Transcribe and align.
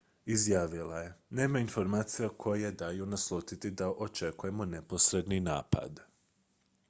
"izjavila 0.25 0.99
je: 0.99 1.13
"nema 1.29 1.59
informacija 1.59 2.29
koje 2.37 2.71
daju 2.71 3.05
naslutiti 3.05 3.71
da 3.71 3.89
očekujemo 3.91 4.65
neposredni 4.65 5.39
napad. 5.39 5.99